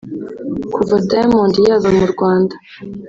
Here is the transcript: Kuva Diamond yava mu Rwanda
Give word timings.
Kuva 0.73 0.95
Diamond 1.09 1.53
yava 1.67 1.89
mu 1.97 2.05
Rwanda 2.13 2.55